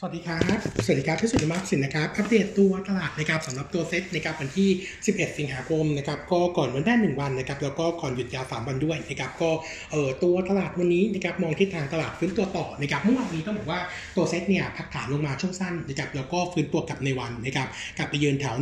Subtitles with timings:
[0.00, 4.68] สวัสดีครับ สวัสดีครับที่สุดมากสินนะครับ อัปเดตตัวตลาดนะครับสำหรับตัวเซ็ตนะครับวันที่
[5.04, 9.50] 11 สิงหาคมนะครับก็ก่อนวันแม่หนึ่งวันนะครับแล้วก็ก่อนหยุดยาว 3 วันด้วยนะครับก็
[9.92, 13.80] เอ่อตัวตลาดวันนี้นะครับมองทิศทางตลาดฟื้นตัวต่อนะครับเมื่อวานนี้ต้องบอกว่า
[14.16, 17.68] ตัวเซ็ตเนี่ยพักฐานลงมาช่วงสั้นนะครับแล้วก็ฟื้นตัวกลับในวันนะครับ
[17.98, 18.54] กลับไปยืนแถว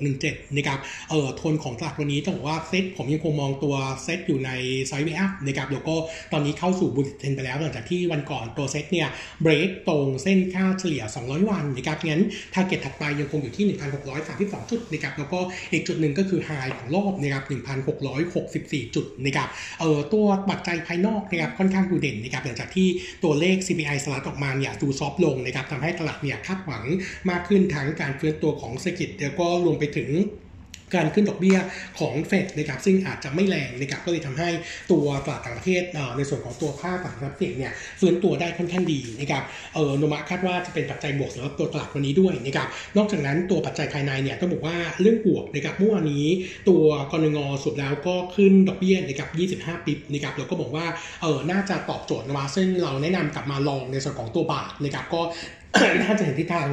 [0.00, 0.78] 1617นะครับ
[1.10, 3.74] เอ่อโทนของตลาดวันนี้ต้องบอกว่าเซ็ตผมยังคงมองตัว
[4.04, 4.50] เซ็ตอยู่ใน
[4.86, 5.94] sideway up นะครับแล้วก็
[6.32, 9.08] ตอนนี้เข้าสู่ bull trend ไปแล้วหลังจากที่วันก่อนตัวเซ็ตเนี่ย
[9.42, 13.66] เบรกตรงเส้นค่าเฉลี่ย 200 วันนะครับงั้น target ถัดไปยังคงอยู่ที่
[14.18, 15.38] 1,632 จุดนะครับแล้วก็
[15.72, 17.44] อีกจุดหนึ่งก็คือ high ของรอบนะครับ
[18.14, 19.48] 1,664 จุดนะครับ
[19.80, 22.88] เอ่อตัวปัจจัยภายนอกนะครับค่อนข้างดูเด่นนะครับหลังจากที่
[23.24, 26.84] ตัวเลข CPI สหรัฐออกมาเนี่ยดู soft ลงนะครับทำให้ตลาดเนี่ยคาดหวัง
[27.30, 30.10] มากขึ้นทั้งการฟื้นตัวของเศรษฐกิจแล้วก็รวมไปถึง
[30.94, 31.58] การขึ้นดอกเบี้ย
[31.98, 34.48] ของเฟดนะครับซึ่งอาจจะไม่แรงนะครับก็เลยทำให้
[34.92, 35.82] ตัวตลาดต่างประเทศ
[36.16, 39.42] ในส่วนของตัวค่าต่างประเทศเนี่ยฟื้นตัวได้ค่อนข้างดีนะครับ
[39.74, 46.26] เออโนมะคาดว่าจะเป็นปัจจัยบวกสำหรับตัวตลาดวันนี้ด้วยนะครับนอกจากนั้นตัวปัจจัยภายในเนี่ยต้องบอกว่าเรื่องบวกนะครับเมื่อวานนี้
[46.68, 50.86] ตัวกรงงสุดแล้วก็ขึ้นดอกเบี้ยนะครับ25 ปิบนะครับแล้วก็บอกว่า
[51.22, 55.20] เออน่าจะตอบโจทย์นะว่าซึ่งเราแนะนำกลับมาลองในส่วนของตัวบาทนะครับก็
[56.02, 56.68] น่าจะเห็นทิศทาง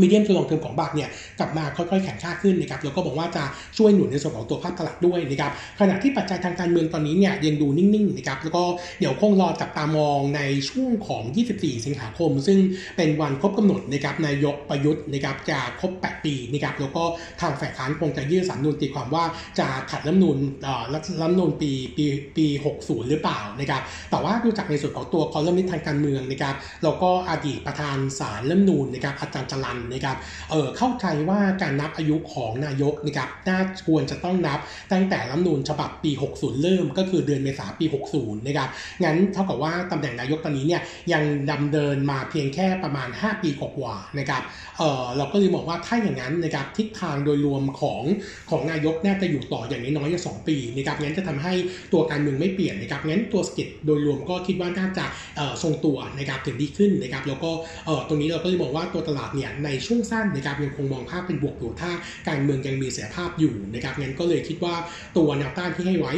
[0.00, 3.44] มีเดียมตัวลงเทอมของบาทเนี่ยกลับมาค่อยๆแข็งค่าขึ้นนะครับแล้วก็บอกว่าจะ
[3.78, 8.62] ช่วยหนุนในส่วนของตัวภาคตลาดด้วยนะครับขณะที่ปัจจัยทางการเมืองตอนนี้เนี่ยยังดูนิ่งๆนะครับแล้วก็
[9.00, 11.22] เดี๋ยวคงรอจับตามองในช่วงของ
[11.54, 12.58] 24 สิงหาคม ซึ่ง
[12.96, 17.04] เป็นวันครบกำหนดนะครับนายกประยุทธ์นะครับจะครบ 8 ปีนะครับแล้วก็
[17.40, 19.24] ทางฝ่ายค้านคงจะยื่นสารนูนตีความว่า
[19.58, 22.04] จะขัดรัฐมนูนอ่อรัฐรัฐธรรมนูนปีปี
[22.36, 22.46] ปี
[22.78, 30.16] 60 หรือเปล่านะครับแต่ว่าดูจากในส่วนของตัวคอลัมนิสต์ทางการเมืองนะครับแล้วก็อดีตประธานศาลรัฐมนูนนะครับอาจารย์จรันนะครับ
[30.50, 34.58] เออเข้าใจว่าการนับอายุของนายกนะครับน่าควรจะต้องนับ
[34.92, 37.84] ตั้งแต่รัฐนูญฉบับปี 60 เริ่มก็คือเดือนเมษาปี
[38.16, 38.68] 60 นะครับ
[39.04, 44.42] งั้นเท่ากับว่าตำแหน่งนายกตอนนี้เนี่ยยังดำเดินมาเพียงแค่ประมาณ 5 ปีกว่าๆนะครับ
[44.78, 48.02] เออเราก็เลยมองว่าถ้าอย่างนั้นนะครับทิศทางโดยรวมของ
[48.50, 51.54] ของนายกน่าจะอยู่ต่ออย่างน้อยๆอย่างสองปีนะครับงั้นจะทำให้
[51.92, 55.04] ตัวการเมืองไม่เปลี่ยนนะครับงั้นตัวสกิลโดยรวมก็คิดว่าน่าจะ
[55.36, 57.50] เอ่อทรงตัวนะครับถึงดีขึ้นนะครับแล้วก็
[57.86, 61.90] เอ่อตรงนี้เราก็เลยมองว่าตัวตลาดเนี่ยในช่วงสั้นนะครับยังคงมองภาพเป็นบวกอยู่ถ้า
[62.28, 64.74] การเมืองยังมีเสถียรภาพอยู่นะครับงั้นก็เลยคิดว่า
[65.16, 66.12] ตัวแนวต้านที่ให้ไว้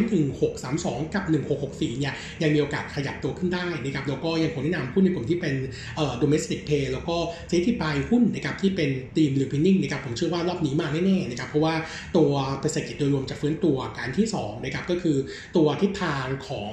[0.54, 1.24] 1632 กับ
[1.62, 5.54] 1664 เนี่ยยังมีโอกาสขยับตัวขึ้นได้นะครับแล้วก็ยังคงแนะนำหุ้นในกลุ่มที่เป็น
[5.96, 7.16] เอ่อ domestic play แล้วก็
[7.48, 11.74] selective buy หุ้นนะครับที่เป็นทีม repining นะครับผมเชื่อว่ารอบนี้มาแน่ๆนะครับเพราะว่า
[12.16, 12.30] ตัว
[12.72, 15.16] เศรษฐกิจโดยรวมจะฟื้นตัวการที่สองนะครับก็คือ
[15.56, 16.72] ตัวทิศทางของ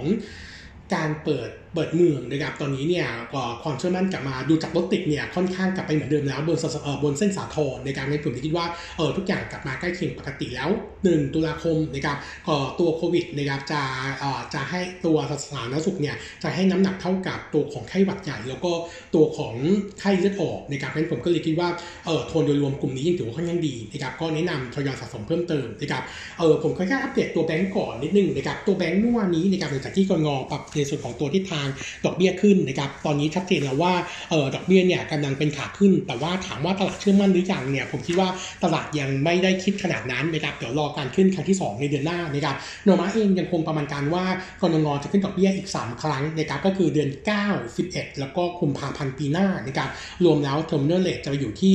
[0.94, 8.66] การเปิดเปิดเมืองนะครับตอนนี้เนี่ยก็ความเชื่อมั่นกลับมาดูจากรถติดเนี่ยค่อนข้างกลับไปเหมือนเดิมแล้วบนสเออบนเส้นสาทรในการในกลุ่มที่คิดว่า
[8.98, 10.70] เออทุกอย่างกลับมาใกล้เคียงปกติแล้ว
[11.02, 12.18] 1 ตุลาคมนะครับ
[12.48, 13.82] ก็ตัวโควิดนะครับจะ
[14.20, 18.72] เอ่อจะให้ตัวสาธารณสุขเนี่ยจะให้น้ำหนักเท่ากับตัวของไข้หวัดใหญ่ แล้วก็
[19.16, 19.56] ตัวของ
[20.00, 21.70] ไข้เลือดออกนะครับงั้นผมก็เลยคิดว่า
[22.06, 26.04] เออโทนโดยรวมกลุ่มนี้ยังถือว่าค่อนข้างดีนะครับก็แนะนำทยอยสะสมเพิ่มเติมนะครับ
[26.40, 31.68] เออผมค่อยๆอัปเดตตัวแบงก์ก่อนนิดนึงนะครับตัวแบงก์เมื่อวานนี้นะครับหลังจากที่กรงปรับในส่วนของตัวทิศทาง
[32.06, 33.94] ดอกเบี้ยขึ้นนะครับตอนนี้ชัดเจนแล้วว่า
[34.30, 38.30] เออดอกเบี้ยเนี่ยกำลังเป็นขาขึ้น แต่ว่าถามว่าตลาดเชื่อมั่นหรือยังเนี่ยผมคิดว่า
[38.64, 44.26] ตลาดยังไม่ได้คิดขนาดนั้นนะครับเดี๋ยวรอการขึ้นครั้งที่ 2 ในเดือนหน้านะครับโนมาเองยังคงประมาณการว่า
[44.62, 47.10] กรงงจะขึ้นดอกเบี้ยอีก 3 ครั้งนะครับก็คือเดือน
[47.48, 49.90] 9 11 แล้วก็กุมภาพันธ์ปีหน้านะครับ
[50.26, 51.74] รวมแล้ว terminal rate จะไปอยู่ที่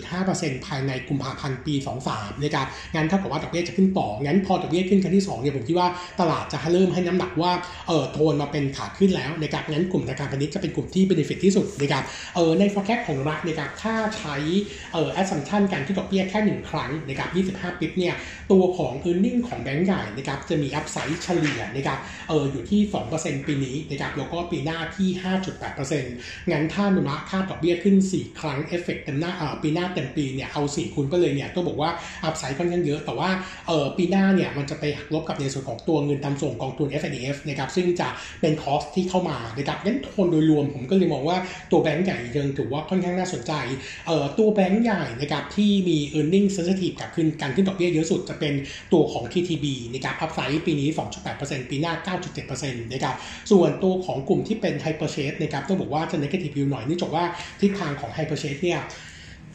[0.00, 1.74] 1.5%ภายในกุมภาพันธ์ปี
[2.08, 5.88] 23นะครับงั้นเท่ากับว่าดอกเบี้ยจะขึ้นต่องั้นพอดอกเบี้ยขึ้นครั้งที่2เนี่ยผมคิดว่า
[6.20, 7.52] ตลาดจะเริ่มให้น้ำหนักว่า
[7.88, 12.02] เออโทนมาเป็นขาขึ้นแล้วนะครับงั้นกลุ่มธนาคารพาณิชย์จะเป็นกลุ่มที่ benefit ที่สุดนะครับ
[12.34, 14.36] เออใน forecast ของรัฐนะครับถ้าใช้
[14.92, 18.14] เออ assumption การที่ดอกเบี้ยแค่ 1 ครั้งนะครับ25ปิบเนี่ย
[18.52, 21.98] ตัวของ earning ของแบงก์ใหญ่นะครับจะมี upside เฉลี่ยนะครับ
[22.28, 22.80] เอออยู่ที่
[23.14, 25.08] 2%ปีนี้นะครับแล้วก็ปีหน้าที่
[25.80, 31.90] 5.8%งั้นถ้าโนมูระค่าดอกเบี้ยขึ้น 4 ครั้งเอฟเฟกต์เต็มหน้าเออปีหน้าเต็มปีเนี่ยเอา 4คูณก็เลยเนี่ยต้องบอกว่า
[32.28, 33.30] upside ค่อนข้างเยอะแต่ว่า
[33.66, 38.08] เออปีหน้าเนี่ยมันจะไปหักลบกับในส่วนของตัวเงินตามส่งกองทุน FIDF นะครับซึ่งจะ
[38.40, 41.36] เป็น cost ที่เข้ามานะครับงั้นโทนโดยรวมผมก็เลยมองว่า
[41.70, 43.52] ตัวแบงก์ใหญ่ยังถือว่าค่อนข้างน่าสนใจ
[44.06, 48.54] เอ่อตัวแบงก์ใหญ่นะครับที่มี e a r n i n g sensitive กับขึ้นการขึ้นดอกเบี้ยเยอะสุดจะเป็น
[48.92, 50.88] ตัวของ TTB นะครับอัพไซด์ปีนี้
[51.30, 51.92] 2.8%ปีหน้า
[52.36, 53.14] 9.7%นะครับ
[53.50, 57.24] ส่วนตัวของกลุ่มที่เป็น Hyper Shade นะครับต้องบอกว่าจะ negative view หน่อยเนื่องจากว่า
[57.60, 58.80] ทิศทางของ Hyper Shade เนี่ย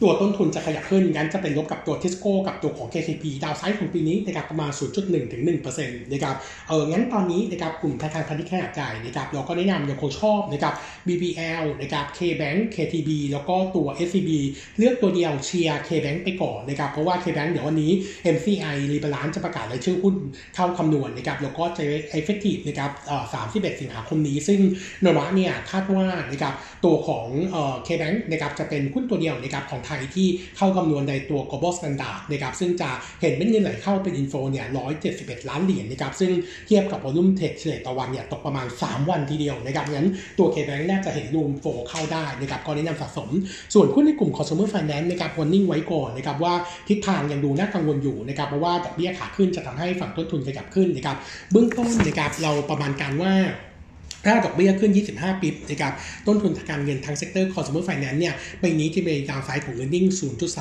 [0.02, 4.72] ตัวต้นทุนจะขยับขึ้น งั้นจะเป็นลบกับตัวทิสโก้กับตัวของ KCP ดาวไซด์ของปีนี้นะครับประมาณ
[5.02, 5.44] 0.1 ถึง
[5.78, 6.36] 1%นะครับ
[6.68, 10.74] เอองั้นตอนนี้นะครับกลุ่มธนาคารพาณิชย์ขนาดใหญ่นะครับเราก็แนะนำยังคงชอบนะครับ
[11.08, 14.30] BBL นะครับ KBank KTB แล้วก็ตัว SCB
[14.78, 17.92] เลือกตัวเดียวเชียร์ KBank ไปก่อนนะครับเพราะว่า KBank เดี๋ยววันนี้
[18.36, 20.16] MCI รีบาลานซ์จะประกาศรายชื่อหุ้น
[20.56, 21.84] เข้าคำนวณนะครับแล้วก็จะ
[22.20, 24.60] effective นะครับเอ่อ31 สิงหาคมนี้ ซึ่ง
[25.02, 26.54] โนมูระเนี่ยคาดว่านะครับ
[26.86, 30.28] ตัวของเอ่อ KBank นะครับจะเป็นหุ้นตัวเดียวนะครับของไทยที่
[30.58, 32.90] เข้าคำนวณในตัว global standard นะครับซึ่งจะ
[33.22, 34.66] เห็นเม็ดเงินไหลเข้าเป็น inflow เนี่ย
[35.08, 36.32] 171 ล้านเหรียญนะครับซึ่ง
[36.68, 40.08] เทียบกับ volume trade เฉลี่ยต่อวันเนี่ยตกประมาณ 3 วันทีเดียวนะครับงั้น
[40.40, 43.30] ตัว KBank น่าจะเห็นรูมโฟเข้าได้นะครับก็แนะนำสะสม
[43.74, 46.54] ส่วนหุ้นในกลุ่ม consumer finance นะครับ warning ไว้ก่อนนะครับว่า
[46.90, 51.18] ทิศทางยังดูน่ากังวลอยู่นะครับเพราะว่าดอกเบี้ยขาขึ้นจะทำให้ฝั่งต้นทุนขยับขึ้นนะครับ
[51.52, 53.34] เบื้องต้นนะครับเราประมาณการว่า
[54.26, 55.94] ถ้าดอกเบี้ยขึ้น 25 bip นะครับ
[56.28, 60.08] ต้นทุนทางการเงินทาง sector consumer finance เนี่ยปีนี้จะเป็น downside ของ earning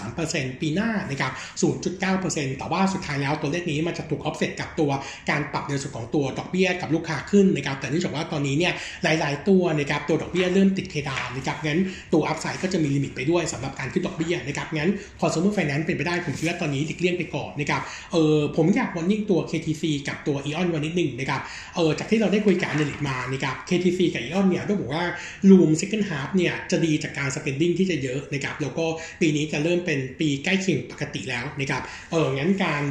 [0.01, 4.91] 0.3%ปีหน้านะครับ0.9%แต่ว่าสุดท้ายแล้วตัวเลขนี้มันจะถูก offset กับตัว
[5.31, 8.73] การปรับในส่วนของตัวดอกเบี้ยกับลูกค้าขึ้นนะครับแต่เนื่องจากว่าตอนนี้เนี่ย
[9.03, 11.81] หลาย ๆ ตัวนะครับตัวดอกเบี้ยเริ่มติดเพดานนะครับงั้น
[12.13, 14.91] ตัวอัพไซด์ก็จะมีลิมิตไปด้วยสำหรับการขึ้นดอกเบี้ยนะครับงั้น
[15.21, 17.81] consumer finance เป็นไปได้ผมคิดว่าตอนนี้หลีกเลี่ยงไปก่อนนะครับ
[18.13, 21.41] เออผมอยากวันนิ่งตัว KTC กับตัว EON วันนิดหนึ่งนะครับ
[21.77, 25.05] เออจากที่เราได้คุยกับอนลิตมานะครับ KTC กับ EON เนี่ยต้องบอกว่า
[25.49, 28.87] room second half เนี่ยจะดีจากการ spending ที่จะเยอะนะครับแล้วก็
[29.21, 32.83] ปีนี้จะเริ่มเป็นปีใกล้เคียงปกติแล้วนะครับเอองั้นการ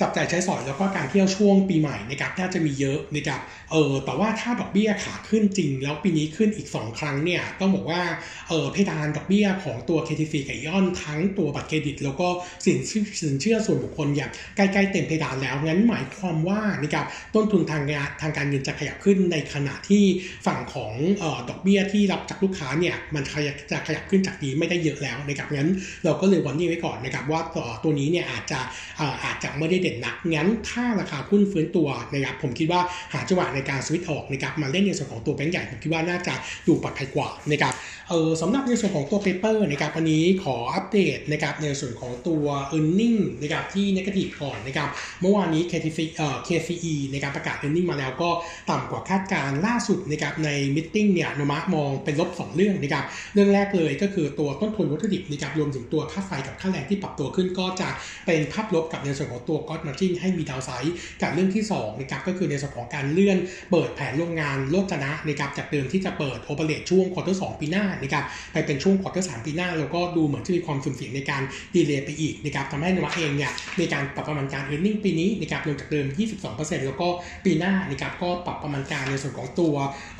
[0.00, 3.40] จับจ่ายใช้สอยแล้วก็การเที่ยวช่วงปีใหม่นะครับน่าจะมีเยอะนะครับ
[3.72, 8.02] เออแต่ว่าถ้าดอกเบี้ยขาขึ้นจริง แล้วปีนี้ขึ้นอีก 2 ครั้งเนี่ยต้องบอกว่า
[8.48, 12.28] เออเพดานดอกเบี้ยของตัว KTC กับ EON ทั้งตัวบัตรเครดิต แล้วก็
[12.64, 12.78] สิน
[13.20, 20.04] สินเชื่อส่วนบุคคลอย่างใกล้ๆเต็มเพดานแล้วงั้นหมายความว่านะครับต้นทุนทางงานทางการเงินจะขยับขึ้นในขณะที่
[20.46, 25.70] ฝั่งของเออดอกเบี้ยที่รับจากลูกค้าเนี่ยมันขยับจะขยับขึ้นจากนี้ไม่ได้เยอะแล้วนะครับงั้น
[26.04, 28.60] เราก็เลยวันนี้ไว้ก่อนนะครับว่าตัวตัวนี้เนี่ยอาจจะ
[28.96, 32.80] เอออาจจะไม่ได้เด่นนักงั้นถ้าราคาหุ้นฟื้นตัวนะครับผมคิดว่า
[33.12, 36.34] หาจังหวะในการสวิตช์ออกนะครับมาเล่นในส่วนของตัวแบงก์ใหญ่ผมคิดว่าน่าจะ
[36.66, 37.74] ดูปลอดภัยกว่านะครับ
[38.10, 42.44] เออสำหรับในส่วนของตัวเปเปอร์นะครับวันนี้ขออัปเดตนะครับในส่วนของตัว
[42.76, 44.88] e a r n i n g นะครับที่ negative ก่อนนะครับ
[45.20, 48.30] เมื่อวานนี้ KTC เอ่อ KCE นะครับประกาศ e a r n i n g มาแล้วก็
[48.70, 53.04] ต่ำกว่าคาดการล่าสุดนะครับในมิ팅เนี่ยนมะมองเป็นลบ 2 เรื่องนะครับ
[53.34, 57.88] เรื่องแรกเลยก็คือตัวต้นทุนวัตถุดิบนะครับรวมถึงตัวค่าไฟกับค่าแรงที่ปรับตัวขึ้นก็จะ
[58.26, 63.38] เป็นภาพลบกับในส่วนของตัว gross margin ให้มี downside กับเรื่องที่2นะครับก็คือในส่วนของการเลื่อน
[63.70, 71.42] เปิดแผนโรงงานโรจนะนะครับจากเดิมที่จะเปิด operate ช่วง quarter ปีหน้านะครับไปเป็นช่วง quarter ปีหน้าแล้วก็ดูเหมือนจะมีความสุ่มเสี่ยงในการ
[71.74, 76.06] delay ไปอีกนะครับทำให้โนมูระเองเนี่ยมีการปรับประมาณการ e a r n i n g ปีนี้นะครับลงจากเดิม
[76.46, 77.08] 22%แล้วก็
[77.44, 79.74] ปีหน้านะครับก็ปรับประมาณการในส่วนของตัว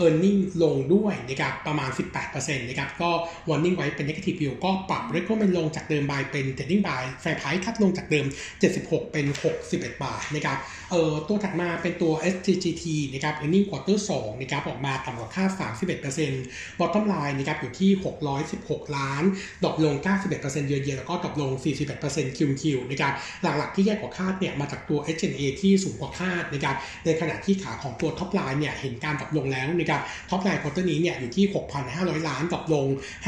[0.04, 1.90] e a r n i n g ลงด้วยนะครับประมาณ
[2.24, 3.10] 18%นะครับก็
[3.48, 8.26] warning ไว้เป็น negative view ก็ปรับ recommend ลงจากเดิม buy เป็น trading buy fair price cut ลงจากเดิม
[8.68, 9.26] 76 เป็น
[9.64, 10.58] 61 บาทนะครับ
[10.90, 15.50] เอ่อตัวถัดมาเป็นตัว STGT นะครับ earning quarter 2นะครับออกมาต่ำกว่าคาด
[16.16, 17.90] 31% bottom line นะครับอยู่ที่
[18.44, 19.22] 616 ล้าน
[19.62, 19.94] drop ลง
[20.30, 21.50] 91% year on year แล้วก็ drop ลง
[21.94, 23.12] 41% QQ นะครับ
[23.42, 30.00] หลักๆที่แย่กว่าคาดเนี่ยมาจากตัว SG&A ที่สูงกว่าคาดนะครับในขณะที่ขาของตัว top line เนี่ยเห็นการ drop ลงแล้วนะครับ
[30.30, 31.44] top line quarter นี้เนี่ยอยู่ที่
[31.86, 32.86] 6,500 ล้าน drop ลง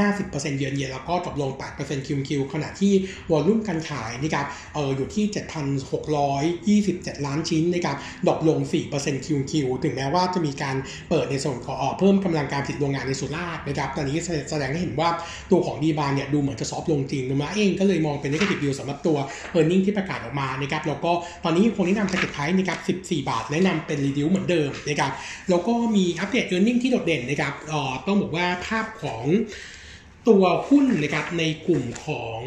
[0.09, 1.51] 50% year on year แล้วก็ drop ลง
[1.81, 2.93] 8% QQ ขณะที่
[3.31, 5.25] volume การขายนะครับเอออยู่ที่
[6.71, 8.59] 7,627 ล้านชิ้นนะครับ drop ลง
[8.95, 9.53] 4% QQ
[9.83, 10.77] ถึงแม้ว่าจะมีการ
[11.09, 14.17] เปิดในส่วนของเพิ่มกำลังการผลิตโรงงานในสุราษฎร์นะครับตอนนี้
[14.51, 15.09] แสดงให้เห็นว่า
[15.51, 19.17] ตัวของ demand เนี่ยดูเหมือนจะ soft ลงจริงโนมูระเองก็เลยมองเป็น negative view สำหรับตัว
[19.59, 21.13] e a r n i n g ที่ประกาศออกมานะครับแล้วก็
[21.45, 25.11] ตอนนี้คงแนะนำ target price นะครับ14 บาท แนะนำเป็นรีวิวเหมือนเดิมนะครับ
[25.51, 29.25] แล้วก็มีอัปเดต e a r n i n g ที่โดดเด่นนะครับเออต้องบอกว่าภาพของ
[30.29, 32.41] ตัวหุ้นนะครับในกลุ่มของ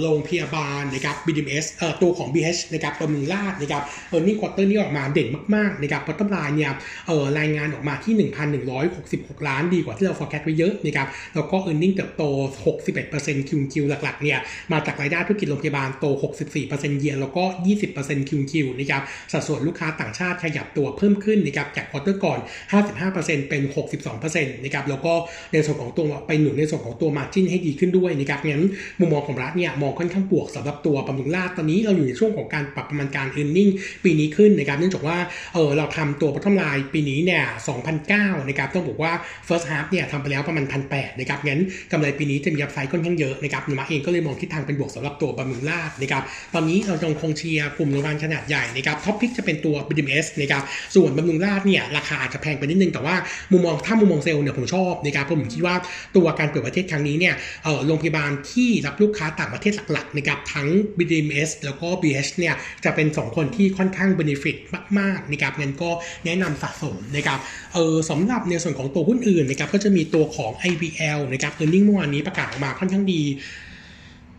[0.00, 1.66] โรงพยาบาลนะครับ BDMS
[2.02, 6.72] ตัวของ BH นะครับตัวมึงลาดนะครับ earning quarter นี้ออกมาเด่นมากๆนะครับ bottom line เนี่ย
[7.06, 8.14] เออรายงานออกมาที่
[8.80, 12.22] 1,166 ล้านดีกว่าที่เรา forecast ไว้เยอะนะครับแล้วก็ e a r n i n g เติบโต
[12.86, 14.38] 61% QQ หลักๆเนี่ย
[14.72, 16.06] มาจากรายได้ธุรกิจโรงพยาบาลโต
[16.52, 17.44] 64%เยียแล้วก็
[17.86, 22.38] 20% QQ นะครับสัดส่วนลูกค้าต่างชาติขยับตัวเพิ่มขึ้นนะครับจากควอเตอร์ก่อน
[22.94, 23.62] 55%เป็น
[24.12, 25.12] 62%นะครับแล้วก็
[25.52, 28.64] ในส่วนของตัวไปหนุนในส่วนของตัวมาจิ้นให้ดีขึ้นด้วยนะครับงั้น
[29.00, 33.70] มุมมองของรัฐเนี่ยมองค่อนข้างบวกสำหรับตัวบำรุงราษตอนนี้เราอยู่ในช่วงของการปรับประมาณการ e a r n i n g
[34.04, 35.18] ปีนี้ขึ้นนะครับเนื่องจากว่า
[35.54, 37.44] เออเราทำตัวพัฒนาลายปีนี้เนี่ย
[37.96, 39.12] 2,009นะครับต้องบอกว่า
[39.48, 41.60] first half เนี่ยทำไปแล้วประมาณ1,800นะครับงั้น
[41.92, 46.22] กำไรปีนี้จะมี upside ค่อนข้างเยอะนะครับโนมูระเองก็เลยมองทิศทางเป็นบวกสำหรับตัวบำรุงราษฎร์นะครับ
[46.54, 50.62] ตอนนี้เรายังคงเชียร์กลุ่มโรงพยาบาลขนาดใหญ่นะครับ top pick จะเป็นตัว BDMS นะครับ
[50.94, 53.14] ส่วนบำรุงราษฎร์เนี่ยราคาอาจจะแพงไปนิดนึงแต่ว่า
[53.52, 55.76] มุมมองถ้ามุมมองเซลล์เนี่ยผมชอบนะครับเพราะผมคิดว่า
[56.16, 57.34] ตัวการเปิดประเทศครั้งนี้เนี่ย
[57.86, 62.54] โรงพยาบาลที่รับลูกค้าต่างประเทศหลักๆนะครับทั้ง BDMS แล้วก็ BH เนี่ย
[62.84, 64.56] จะเป็น 2 คนที่ค่อนข้าง benefit
[64.98, 65.90] มากๆนะครับงั้นก็
[66.24, 67.38] แนะนำสะสมนะครับ
[67.74, 73.22] เออสำหรับในส่วนของตัวหุ้นอื่นนะครับก็จะมีตัวของ IVL นะครับ earning เมื่อวานนี้ประกาศออกมาค่อนข้างดี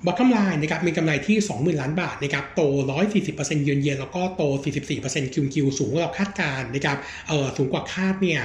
[0.05, 2.62] bottom line นะครับมีกำไรที่ 20,000 ล้านบาทนะครับโต
[3.12, 4.44] 140%เยือนเยียนแล้วก็โต
[4.94, 8.41] 44% QQ สูงกว่าเราคาดการณ์นะครับเออสูงกว่าคาดเนี่ย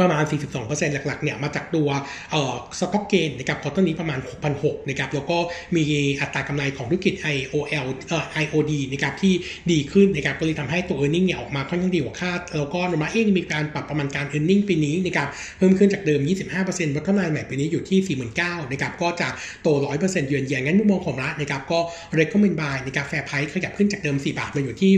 [0.00, 0.22] ประมาณ
[0.58, 1.88] 42%หลักๆ เนี่ย มาจากตัว
[2.30, 4.18] เอ่อ stock gain นะครับ quarter นี้ประมาณ
[4.54, 5.38] 6,600นะครับ แล้วก็
[5.76, 5.84] มี
[6.20, 9.34] อัตรากำไรของธุรกิจ IOL เอ่อ IOD นะครับที่
[9.72, 14.54] ดีขึ้นนะครับ ก็เลยทำให้ตัว e a r n i n g เนี่ยออกมาค่อนข้างดีกว่าคาด แล้วก็โนมูระเองมีการปรับประมาณการ e a r n i
[14.56, 16.20] n g ปีนี้นะครับ เพิ่มขึ้นจากเดิม
[16.58, 19.28] 25% bottom line ใหม่ปีนี้อยู่ที่ 49,000นะครับ ก็จะ
[19.62, 21.78] โต 100% year on year งั้นมุมมองของเรานะครับ ก็
[22.18, 24.92] recommend buy นะครับ fair price ขยับขึ้นจากเดิม 4 บาทมาอยู่ที่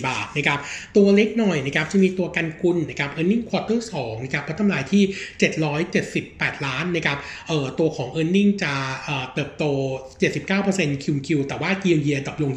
[0.00, 0.58] 64 บาทนะครับ
[0.96, 5.02] ตัวเล็กหน่อยนะครับจะมีตัวกันกุลนะครับ e a r n i n g quarter 2 2นะครับพัฒนาที่
[5.98, 7.18] 778 ล้านนะครับ
[7.48, 8.72] เอ่อตัวของ earning จะ
[9.04, 9.64] เอ่อเติบโต
[10.34, 12.50] 79%คิวคิวแต่ว่าเยียร์เยียตกลง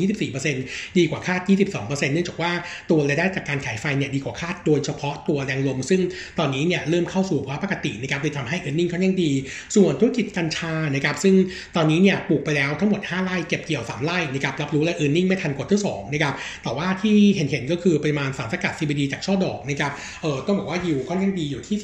[0.46, 2.52] 24%ดีกว่าคาด 22%เนื่องจากว่า
[2.90, 6.02] ตัวรายได้จากการขายไฟเนี่ยดีกว่าคาดโดยเฉพาะตัวแรงลม ซึ่ง
[6.40, 9.32] ตอนนี้เนี่ยเริ่มเข้าสู่ภาวะปกตินะครับเลยทำให้ e a r n i n g เขายังดี
[9.76, 11.36] ส่วนธุรกิจกัญชานะครับซึ่ง
[11.76, 21.78] ตอนนี้เนี่ยปลูกไปแล้วทั้งหมด 5 ไร่เก็บเกี่ยว 3 ไร่นะครับรับรู้และ e a r n i n g ไม่ทันกว่าที่2นะครับแต่ว่าที่เห็นๆก็คือปริมาณสารสกัด CBD จากช่อดอกนะครับเออต้องบอกว่ายิวค่อนข้างดีอยู่ที่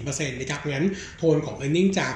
[0.00, 0.86] 12-14%นะครับงั้น
[1.18, 2.08] โทนของ e a r n i n g จะ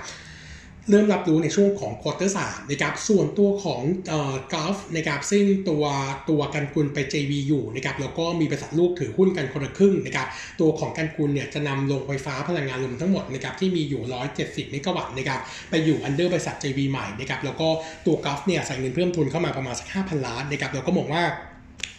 [0.90, 5.84] เริ่มรับรู้ในช่วงของ quarter สามนะครับส่วนตัวของเอ่อกัลฟ์นะครับซึ่งตัว
[6.30, 10.26] ตัวกันกุลไป JV อยู่นะครับแล้วก็มีบริษัทลูกถือหุ้นกันคนละครึ่งนะครับ
[10.60, 14.02] ตัวของกันกุลเนี่ยจะนำโรงไฟฟ้าพลังงานลมทั้งหมดนะครับที่มีอยู่
[14.36, 17.68] 170เมกะวัตต์นะครับไปอยู่ under บริษัท JV ใหม่นะครับแล้วก็
[18.06, 21.24] ตัวกัลฟ์เนี่ยใส่เงินเพิ่มทุนเข้ามาประมาณสัก5,000 ล้านนะครับแล้วก็มองว่า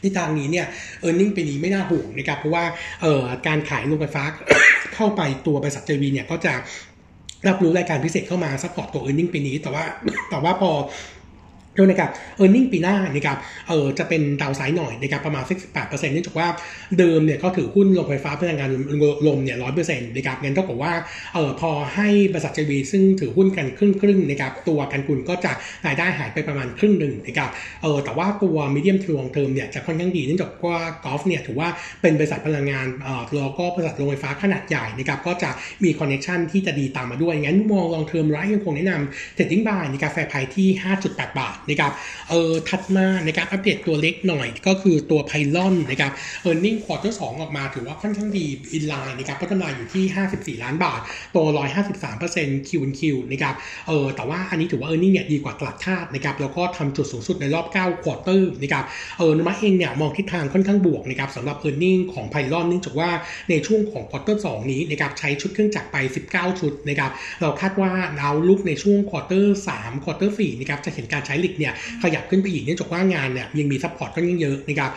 [0.03, 0.65] ทิศทางนี้เนี่ย
[1.01, 2.63] earning ปีนี้ไม่น่าห่วงนะครับเพราะว่า
[3.01, 4.23] เอ่อการขายโรงไฟฟ้า
[4.95, 6.53] เข้าไปตัวบริษัท JV เนี่ยก็จะ
[7.47, 9.83] รับรู้รายการพิเศษเข้ามา support ตัว earning ปีนี้ แต่ว่า
[10.29, 10.71] แต่ว่าพอ
[11.77, 15.43] โดยนะครับ e a r n i n g ปีหน้านะครับเออจะเป็น downside หน่อยนะครับประมาณ
[15.73, 16.47] 18%เนื่องจากว่า
[16.99, 18.69] เดิมเนี่ยเขาถือหุ้นโรงไฟฟ้าพลังงาน
[19.27, 20.93] ลมเนี่ย100%นะครับงั้นเท่ากับว่า
[21.33, 25.51] เออพอให้บริษัท JV ซึ่งถือหุ้นกันครึ่งครึ่งนะครับตัวกันกุลก็จะ
[25.85, 27.49] รายได้หายไปประมาณครึ่งหนึ่งนะครับ
[27.81, 31.69] เออแต่ว่าตัว medium to long term เนี่ยจะค่อนข้างดีเนื่องจากว่ากัลฟ์เนี่ยถือว่า
[32.01, 35.49] เป็นบริษัทพลังงานเออแล้วก็บริษัทโรงไฟฟ้าขนาดใหญ่นะครับก็จะ
[35.83, 40.67] มี connection ที่จะดีตามมาด้วยงั้นมอง long term เรายังคงแนะนำ trading buy นะครับ fair price ที่
[41.03, 41.91] 5.8 บาทนะครับ
[42.29, 46.11] เออถัดมาในการอัปเดตตัวเล็กหน่อยก็คือตัวไพลอนนะครับ
[46.43, 50.99] earning quarter สองออกมาถือว่าค่อนข้างดี in line นะครับพัฒนาอยู่ที่ 54 ล้านบาท
[51.33, 51.37] โต
[52.03, 53.55] 153%คิวคิวนะครับ
[53.87, 58.83] เออแต่ว่าอันนี้ถือว่า earning เนี่ยดีกว่าตลาดคาดนะครับแล้วก็ทำจุดสูงสุดในรอบ 9 quarter นะครับ
[59.17, 63.09] เออโนมูระเองเนี่ยมองทิศทางค่อนข้างบวกนะครับสำหรับ earning ของไพลอนเนื่องจากว่า
[63.49, 65.97] ในช่วงของ quarter สองนี้นะครับใช้ชุดเครื่องจักรไป
[66.29, 71.73] 19 ชุดนะครับเราคาดว่า Outlook ในช่วง quarter 3 quarter 4นะครับจะเห็นการใช้ rig เนี่ย
[72.03, 74.91] ขยับขึ้นไปอีกเนื่องจากว่างานเนี่ยยังมี support ก็ยังเยอะนะครับ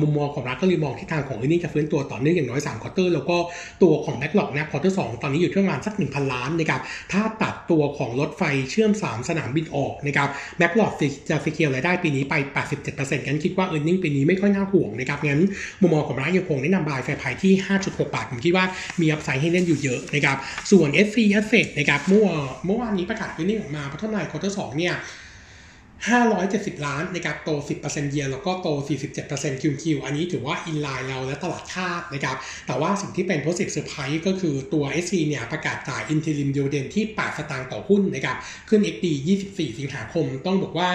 [0.00, 3.36] มุมมองของเราก็เลยมองทิศทางของ earning จะฟื้นตัวต่อเนื่องอย่างน้อย3 quarter แล้วก็
[3.82, 6.80] ตัวของ backlog นะ quarter สองตอนนี้อยู่ที่ประมาณสัก 1,000 ล้านนะครับ
[7.12, 10.92] ถ้าตัดตัวของรถไฟเชื่อม 3 สนามบินออกนะครับ backlog
[11.30, 12.34] จะ secure รายได้ปีนี้ไป
[12.80, 15.40] 87%กันคิดว่า earning ปีนี้ไม่ค่อยน่าห่วงนะครับงั้น
[15.80, 17.52] มุมมองของเรายังคงแนะนำ buy fair price ที่
[17.84, 18.64] 5.6 บาทผมคิดว่า
[19.00, 20.36] มี upside ให้เล่นอยู่เยอะนะครับ
[20.70, 22.26] ส่วน SC Asset นะครับเมื่อ
[22.66, 24.94] เมื่อวานนี้ประกาศ earning ออกมาพัฒนาควอเตอร์สเนี่ย
[26.12, 27.50] 570 ล้านนะครับโต
[27.82, 28.68] 10%เยียร์แล้วก็โต
[29.16, 38.36] 47%คิวคิวอันนี้ถือว่าอินไลน์เราและตลาดคาดนะครับแต่ว่าสิ่งที่เป็น positive surprise ก็คือตัว SC เนี่ยประกาศจ่าย interim dividend ที่ 8 สตางค์ต่อหุ้นนะครับ
[38.68, 39.06] ขึ้น XD
[39.42, 40.88] 24 สิงหาคม ต้องบอกว่า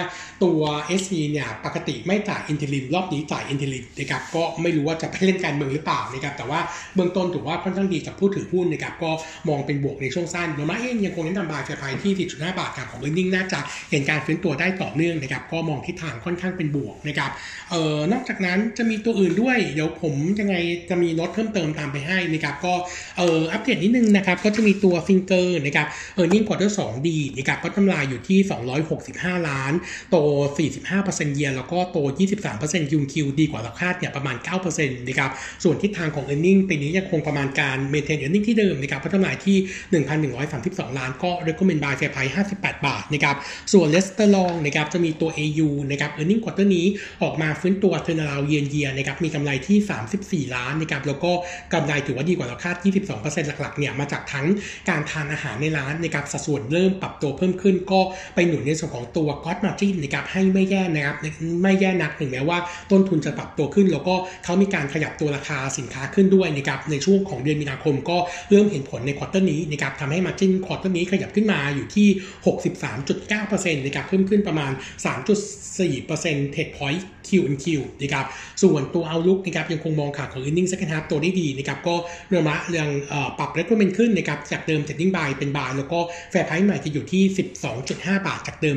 [0.44, 0.60] ตัว
[1.00, 6.60] SC เนี่ยปกติไม่จ่าย interim รอบนี้จ่าย interim นะครับก็ไม่รู้ว่าจะไปเล่นการเมืองหรือเปล่านะครับแต่ว่า
[6.94, 9.10] เบื้องต้นถือว่าค่อนข้างดีกับผู้ถือหุ้นนะครับก็
[9.48, 13.58] มองเป็นบวกในช่วงสั้นโดยมาเองยังคงแนะนำบายแฟรไพที่ 4.5 บาทครับของ earning น่าจะ
[13.90, 17.30] เห็นการฟื้นตัวได้ต่อเนื่องนะครับก็มองทิศทางค่อนข้างเป็นบวกนะครับ
[17.70, 20.54] เอ่อนอกจากนั้นจะมีตัวอื่นด้วย เดี๋ยวผมยังไง
[20.90, 22.74] จะมีลดเพิ่มเติมตามไปให้นะครับก็
[23.18, 28.38] เอ่ออัปเดตนิดนึงนะครับก็จะมีตัวซิงเกอร์นะครับ earning quarter สองดีนะครับก็กำไรอยู่ที่
[28.94, 29.72] 265 ล้าน
[30.10, 30.16] โต
[30.76, 31.98] 45%เยียร์แล้วก็โต
[32.46, 34.36] 23% Q on Q ดีกว่าเราคาดเนี่ยประมาณ
[34.68, 35.30] 9%นะครับ
[35.64, 39.56] ส่วนทิศทางของ e a r n i n g ปีนี้ยังคงประมาณการ maintain earning ที่เดิมนะครับพัฒนาที่
[40.32, 43.36] 1,132 ล้านก็ recommend buy fair price 58 บาทนะครับ
[43.72, 46.86] ส่วนเลสเตอร์ลองนะครับจะมีตัว AU นะครับ earning quarter นี้
[47.22, 51.32] ออกมาฟื้นตัว turnaround year year นะครับมีกำไรที่ 34 ล้านนะครับแล้วก็
[51.72, 52.76] กำไรถือว่าดีกว่าเราคาด
[53.12, 54.46] 22%หลักๆเนี่ยมาจากทั้ง
[54.88, 58.00] การทานอาหารในร้านนะครับสัดส่วนเริ่มปรับตัวเพิ่มขึ้น ก็
[58.34, 61.16] ไปหนุนในส่วนของตัว cost margin นะครับให้ไม่แย่นะครับ
[61.62, 62.58] ไม่แย่นักถึงแม้ว่า
[62.90, 68.18] ต้นทุนจะปรับตัวขึ้น แล้วก็เขามีการขยับตัวราคาสินค้าขึ้นด้วยนะครับในช่วงของเดือนมีนาคมก็
[68.50, 72.08] เริ่มเห็นผลใน quarter นี้นะครับทำให้ margin quarter นี้ขยับขึ้นมาอยู่ที่
[73.10, 74.69] 63.9%นะครับเพิ่มขึ้นประมาณ
[75.04, 77.66] 3.4% percentage point Q on Q
[78.02, 78.26] นะครับ
[78.62, 81.94] ส่วนตัว Outlook นะครับยังคงมองขาของ earning second half ตัวได้ดีนะครับ ก็
[82.28, 82.88] เรื่องละเรื่อง
[83.38, 85.98] ปรับ recommend ขึ้นนะครับ จากเดิม trading buy เป็น buy แล้วก็
[86.32, 87.22] fair price ใหม่จะอยู่ที่
[87.74, 88.76] 12.5 บาท จากเดิม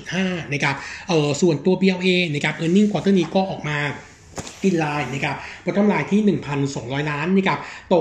[0.00, 0.74] 11.5 นะครับ
[1.08, 3.78] เออส่วนตัว BLA นะครับ earning quarter นี้ก็ออกมา
[4.64, 6.20] in line นะครับ bottom line ที่
[6.66, 7.96] 1,200 ล้านนะครับโต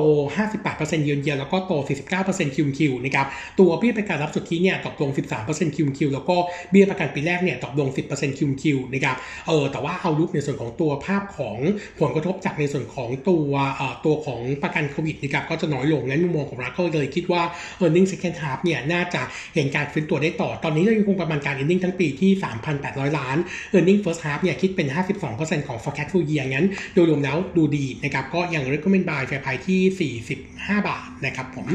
[0.49, 1.73] 58%เยือนเยียแล้วก็โต
[2.13, 3.27] 49%คิวคิวนะครับ
[3.59, 5.09] ตัวเบี้ยประกันรับสุทธิเนี่ยตกลง
[5.43, 6.35] 13%คิวคิวแล้วก็
[6.71, 9.15] เบี้ยประกันปีแรกเนี่ยตกลง 10%คิวคิวนะครับ
[9.47, 11.57] เออแต่ว่า Outlook ในส่วนของตัวภาพของ
[11.99, 17.41] ผลกระทบจากในส่วนของตัวเอ่อตัวของประกันโควิดนะครับก็จะน้อยลงงั้นมุมมองของเราก็เลยคิดว่า
[17.83, 19.21] e a r n i n g second half เนี่ยน่าจะ
[19.55, 22.31] เห็นการฟื้นตัวได้ต่อ ตอนนี้เรายังคงประมาณการ earning ทั้งปีที่
[22.73, 23.37] 3,800 ล้าน
[23.73, 24.87] earning first half เนี่ยคิดเป็น
[25.27, 31.67] 52%ของ forecast full year งั้นโดยรวมแล้วดูดีนะครับก็ยัง recommend buy fair price ที่ 45 บาทนะครับผม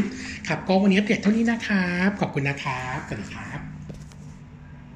[0.48, 3.65] ครับก็วันนี้อัปเดตเท่านี้นะครับ ขอบคุณนะครับสวัสดีครับ